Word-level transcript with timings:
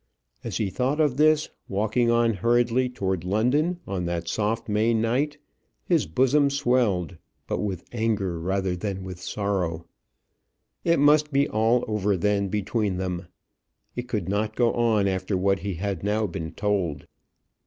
As 0.43 0.57
he 0.57 0.71
thought 0.71 0.99
of 0.99 1.17
this, 1.17 1.49
walking 1.69 2.09
on 2.09 2.33
hurriedly 2.33 2.89
towards 2.89 3.23
London 3.23 3.79
on 3.85 4.05
that 4.05 4.27
soft 4.27 4.67
May 4.67 4.95
night, 4.95 5.37
his 5.85 6.07
bosom 6.07 6.49
swelled, 6.49 7.17
but 7.45 7.59
with 7.59 7.85
anger 7.91 8.39
rather 8.39 8.75
than 8.75 9.03
with 9.03 9.21
sorrow. 9.21 9.85
It 10.83 10.97
must 10.97 11.31
be 11.31 11.47
all 11.47 11.85
over 11.87 12.17
then 12.17 12.47
between 12.47 12.97
them. 12.97 13.27
It 13.95 14.07
could 14.07 14.27
not 14.27 14.55
go 14.55 14.73
on 14.73 15.07
after 15.07 15.37
what 15.37 15.59
he 15.59 15.75
had 15.75 16.01
now 16.03 16.25
been 16.25 16.53
told. 16.53 17.05